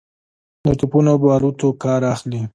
د 0.65 0.67
توپونو 0.79 1.11
باروتو 1.23 1.67
کار 1.83 2.01
اخلي. 2.13 2.41